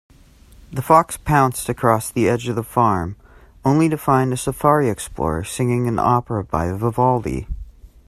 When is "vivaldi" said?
6.71-7.45